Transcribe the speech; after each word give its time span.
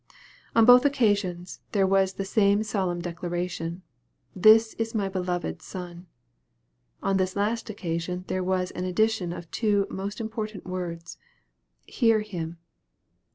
On 0.55 0.65
both 0.65 0.83
occasions 0.83 1.59
there 1.73 1.85
was 1.85 2.13
the 2.13 2.25
same 2.25 2.63
solemn 2.63 3.01
declaration" 3.03 3.83
This 4.45 4.73
is 4.79 4.95
my 4.95 5.07
beloved 5.07 5.59
Sqn." 5.59 6.05
On 7.03 7.17
this 7.17 7.35
last 7.35 7.69
occasion, 7.69 8.25
there 8.27 8.43
was 8.43 8.71
an 8.71 8.85
addition 8.85 9.31
of 9.31 9.51
two 9.51 9.85
most 9.91 10.19
important 10.19 10.65
words," 10.65 11.19
Hear 11.85 12.21
Him." 12.21 12.57